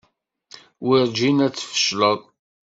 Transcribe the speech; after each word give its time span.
Werǧin 0.85 1.37
ad 1.45 1.53
tfecleḍ. 1.55 2.19